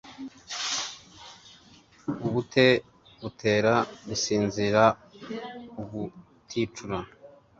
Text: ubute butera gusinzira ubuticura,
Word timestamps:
ubute 2.25 2.67
butera 3.21 3.73
gusinzira 4.07 4.83
ubuticura, 5.81 6.97